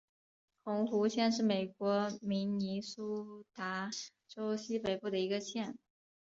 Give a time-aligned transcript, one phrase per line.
[0.63, 3.91] 红湖县是美国明尼苏达
[4.27, 5.77] 州西北部的一个县。